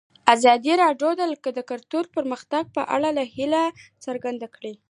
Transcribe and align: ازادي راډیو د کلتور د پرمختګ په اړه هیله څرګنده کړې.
ازادي 0.33 0.73
راډیو 0.83 1.09
د 1.57 1.59
کلتور 1.71 2.03
د 2.07 2.13
پرمختګ 2.15 2.63
په 2.75 2.81
اړه 2.95 3.09
هیله 3.35 3.63
څرګنده 4.05 4.47
کړې. 4.55 4.73